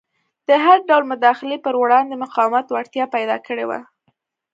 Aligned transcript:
د 0.47 0.49
هر 0.65 0.77
ډول 0.89 1.03
مداخلې 1.11 1.57
پر 1.65 1.73
وړاندې 1.81 2.21
مقاومت 2.23 2.65
وړتیا 2.69 3.05
پیدا 3.15 3.37
کړې 3.47 3.65
وه. 3.69 3.79